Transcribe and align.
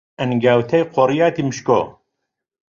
ئەنگاوتەی 0.21 0.87
قۆریاتی 0.93 1.43
مشکۆ، 1.47 1.79